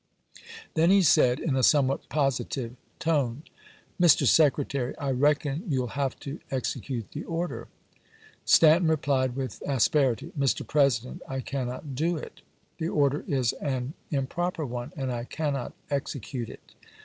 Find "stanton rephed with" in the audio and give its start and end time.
8.43-9.61